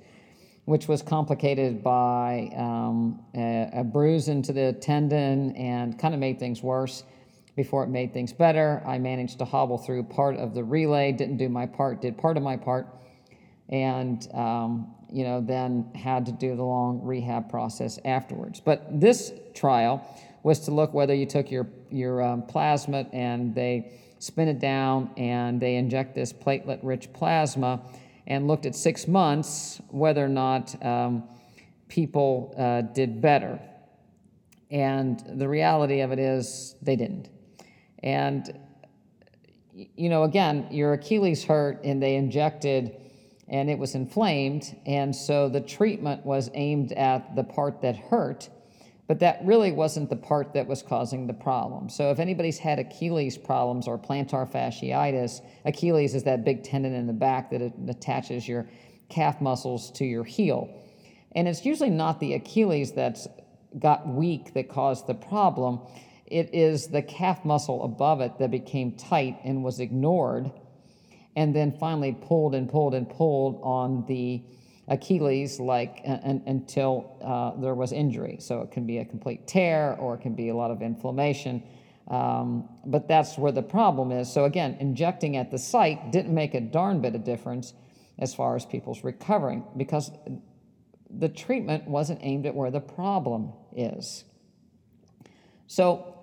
[0.65, 6.39] which was complicated by um, a, a, bruise into the tendon and kind of made
[6.39, 7.03] things worse
[7.55, 8.81] before it made things better.
[8.85, 12.37] I managed to hobble through part of the relay, didn't do my part, did part
[12.37, 12.87] of my part,
[13.69, 18.59] and um, you know then had to do the long rehab process afterwards.
[18.59, 20.05] But this trial
[20.43, 25.09] was to look whether you took your, your um, plasma and they spin it down
[25.17, 27.81] and they inject this platelet rich plasma
[28.27, 31.23] and looked at six months whether or not um,
[31.87, 33.59] people uh, did better.
[34.69, 37.29] And the reality of it is they didn't.
[38.03, 38.57] And,
[39.73, 42.95] you know, again, your Achilles hurt and they injected
[43.49, 44.75] and it was inflamed.
[44.85, 48.49] And so the treatment was aimed at the part that hurt
[49.11, 51.89] But that really wasn't the part that was causing the problem.
[51.89, 57.07] So if anybody's had Achilles problems or plantar fasciitis, Achilles is that big tendon in
[57.07, 58.69] the back that attaches your
[59.09, 60.73] calf muscles to your heel.
[61.33, 63.27] And it's usually not the Achilles that's
[63.77, 65.81] got weak that caused the problem.
[66.25, 70.53] It is the calf muscle above it that became tight and was ignored,
[71.35, 74.41] and then finally pulled and pulled and pulled on the
[74.91, 78.37] Achilles like until uh, there was injury.
[78.39, 81.63] So it can be a complete tear or it can be a lot of inflammation.
[82.09, 84.31] Um, but that's where the problem is.
[84.31, 87.73] So again, injecting at the site didn't make a darn bit of difference
[88.19, 90.11] as far as people's recovering because
[91.09, 94.25] the treatment wasn't aimed at where the problem is.
[95.67, 96.15] So,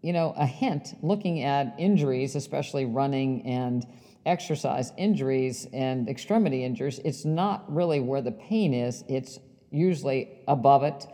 [0.00, 3.86] you know, a hint looking at injuries, especially running and
[4.26, 9.04] exercise injuries and extremity injuries, it's not really where the pain is.
[9.08, 9.38] It's
[9.70, 11.06] usually above it,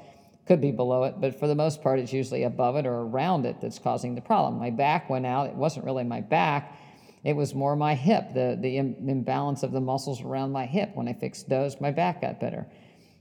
[0.46, 3.46] could be below it, but for the most part, it's usually above it or around
[3.46, 4.59] it that's causing the problem.
[4.59, 5.48] My back went out.
[5.48, 6.76] It wasn't really my back.
[7.24, 10.90] It was more my hip, the, the imbalance of the muscles around my hip.
[10.94, 12.66] When I fixed those, my back got better.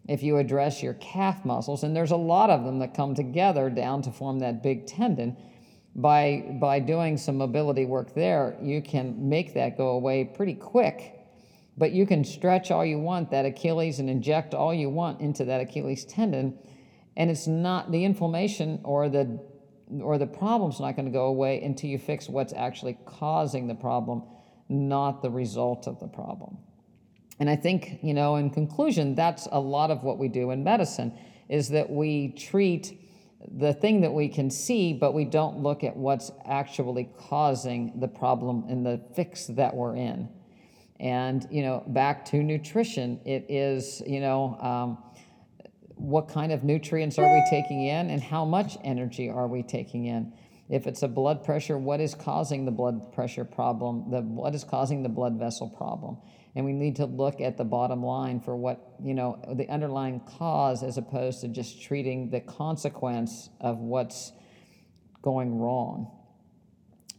[0.07, 3.69] If you address your calf muscles, and there's a lot of them that come together
[3.69, 5.35] down to form that big tendon,
[5.97, 11.15] by, by doing some mobility work there, you can make that go away pretty quick.
[11.75, 15.45] But you can stretch all you want that Achilles and inject all you want into
[15.45, 16.57] that Achilles tendon,
[17.15, 19.39] and it's not the inflammation or the
[20.01, 23.75] or the problem's not going to go away until you fix what's actually causing the
[23.75, 24.21] problem,
[24.67, 26.57] not the result of the problem.
[27.39, 30.63] And I think, you know, in conclusion, that's a lot of what we do in
[30.63, 31.17] medicine
[31.47, 32.99] is that we treat
[33.45, 38.07] the thing that we can see, but we don't look at what's actually causing the
[38.07, 40.29] problem and the fix that we're in.
[40.99, 44.97] And, you know, back to nutrition, it is, you know, um,
[45.95, 50.05] what kind of nutrients are we taking in and how much energy are we taking
[50.05, 50.33] in?
[50.69, 54.09] If it's a blood pressure, what is causing the blood pressure problem?
[54.09, 56.17] The, what is causing the blood vessel problem?
[56.57, 60.19] And we need to look at the bottom line for what you know the underlying
[60.21, 64.31] cause as opposed to just treating the consequence of what's
[65.21, 66.11] going wrong.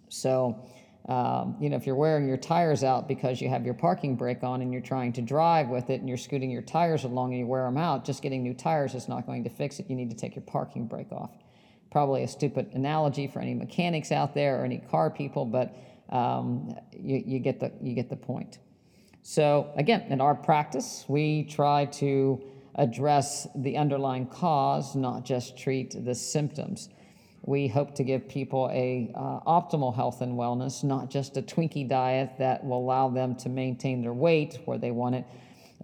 [0.08, 0.68] So
[1.08, 4.42] um, you know if you're wearing your tires out because you have your parking brake
[4.42, 7.38] on and you're trying to drive with it and you're scooting your tires along and
[7.38, 9.88] you wear them out just getting new tires is not going to fix it.
[9.88, 11.30] You need to take your parking brake off.
[11.92, 15.76] Probably a stupid analogy for any mechanics out there or any car people but
[16.08, 18.58] um, you, you, get the, you get the point
[19.30, 22.42] so, again, in our practice, we try to
[22.76, 26.88] address the underlying cause, not just treat the symptoms.
[27.42, 31.86] We hope to give people a uh, optimal health and wellness, not just a Twinkie
[31.86, 35.26] diet that will allow them to maintain their weight where they want it,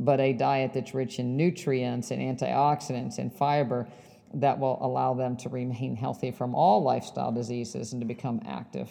[0.01, 3.87] but a diet that's rich in nutrients and antioxidants and fiber
[4.33, 8.89] that will allow them to remain healthy from all lifestyle diseases and to become active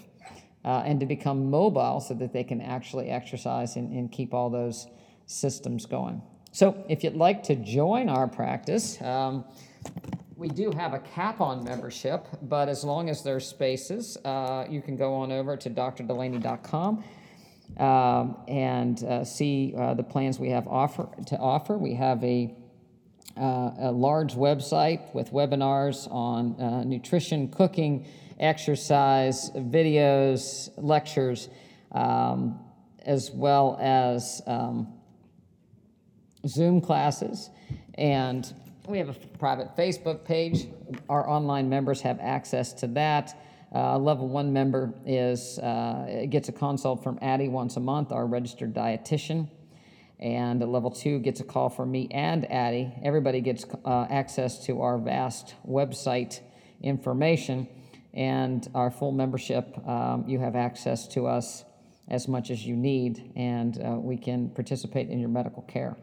[0.66, 4.50] uh, and to become mobile so that they can actually exercise and, and, keep all
[4.50, 4.88] those
[5.26, 6.22] systems going.
[6.52, 9.44] So, if you'd like to join our practice, um,
[10.36, 14.82] we do have a cap on membership, but as long as there's spaces, uh, you
[14.82, 17.04] can go on over to drdelaney.com
[17.78, 21.78] um, and uh, see uh, the plans we have offer to offer.
[21.78, 22.56] We have a
[23.36, 28.06] uh, a large website with webinars on uh, nutrition, cooking,
[28.40, 31.50] exercise, videos, lectures,
[31.92, 32.60] um,
[33.06, 34.94] as well as um,
[36.48, 37.50] Zoom classes.
[37.96, 38.52] And
[38.88, 40.68] we have a private Facebook page.
[41.10, 43.40] Our online members have access to that.
[43.74, 48.28] Uh, level one member is uh, gets a consult from Addie once a month, our
[48.28, 49.50] registered dietitian.
[50.20, 52.94] And level two gets a call from me and Addie.
[53.04, 56.40] Everybody gets uh, access to our vast website
[56.82, 57.68] information
[58.14, 61.66] and our full membership, um, you have access to us
[62.10, 65.96] as much as you need, and uh, we can participate in your medical care.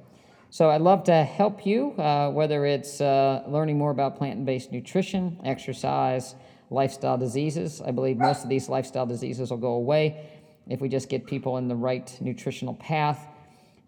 [0.53, 4.73] So I'd love to help you, uh, whether it's uh, learning more about plant based
[4.73, 6.35] nutrition, exercise,
[6.71, 7.81] lifestyle diseases.
[7.81, 10.29] I believe most of these lifestyle diseases will go away
[10.69, 13.29] if we just get people in the right nutritional path.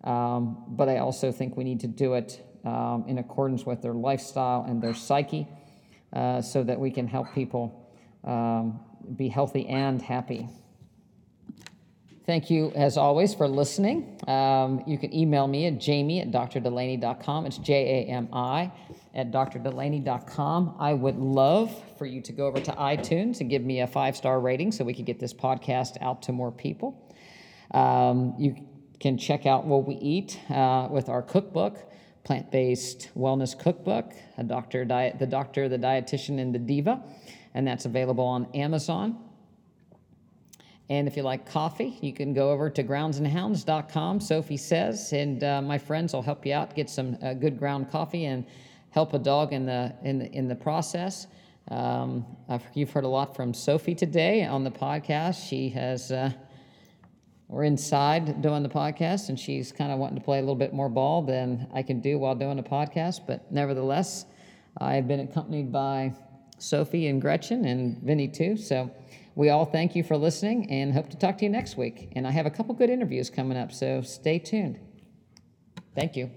[0.04, 3.94] Um, but I also think we need to do it um, in accordance with their
[3.94, 5.48] lifestyle and their psyche
[6.12, 7.81] uh, so that we can help people
[8.24, 8.80] um,
[9.16, 10.48] be healthy and happy.
[12.24, 14.20] Thank you, as always, for listening.
[14.28, 17.46] Um, you can email me at jamie at drdelaney.com.
[17.46, 18.70] It's J A M I
[19.12, 20.76] at drdelaney.com.
[20.78, 24.16] I would love for you to go over to iTunes and give me a five
[24.16, 27.12] star rating so we can get this podcast out to more people.
[27.72, 28.56] Um, you
[29.00, 31.76] can check out what we eat uh, with our cookbook
[32.24, 37.02] plant-based wellness cookbook, a doctor diet, the doctor, the dietitian, and the diva,
[37.54, 39.18] and that's available on Amazon.
[40.88, 45.62] And if you like coffee, you can go over to groundsandhounds.com, Sophie says, and uh,
[45.62, 48.44] my friends will help you out, get some uh, good ground coffee and
[48.90, 51.28] help a dog in the, in the, in the process.
[51.70, 52.26] Um,
[52.74, 55.48] you've heard a lot from Sophie today on the podcast.
[55.48, 56.30] She has, uh,
[57.48, 60.74] we're inside doing the podcast, and she's kind of wanting to play a little bit
[60.74, 63.20] more ball than I can do while doing a podcast.
[63.26, 64.26] But nevertheless,
[64.78, 66.12] I've been accompanied by
[66.62, 68.56] Sophie and Gretchen and Vinny too.
[68.56, 68.90] So
[69.34, 72.12] we all thank you for listening and hope to talk to you next week.
[72.14, 74.78] And I have a couple good interviews coming up, so stay tuned.
[75.94, 76.30] Thank you.